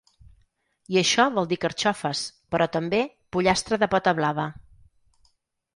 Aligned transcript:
I 0.93 0.97
això 1.01 1.25
vol 1.35 1.49
dir 1.51 1.59
carxofes, 1.65 2.23
però 2.55 2.69
també, 2.77 3.03
pollastre 3.37 3.81
de 3.85 3.91
pota 3.95 4.17
blava. 4.23 4.49